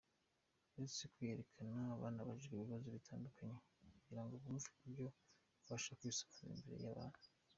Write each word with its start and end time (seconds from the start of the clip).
Uretse 0.73 1.03
kwiyerekana 1.13 1.77
banabajijwe 2.01 2.53
ibibazo 2.55 2.87
bitandukanye 2.95 3.55
kugirango 3.93 4.33
bumve 4.43 4.67
uburyo 4.73 5.07
babasha 5.61 5.91
kwisobanura 5.99 6.55
imbere 6.63 6.83
y'abantu. 6.87 7.25